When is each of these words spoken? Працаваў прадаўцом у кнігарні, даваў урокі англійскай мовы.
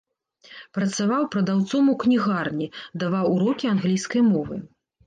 Працаваў 0.77 1.27
прадаўцом 1.35 1.93
у 1.93 1.97
кнігарні, 2.05 2.71
даваў 3.05 3.25
урокі 3.39 3.65
англійскай 3.75 4.31
мовы. 4.35 4.55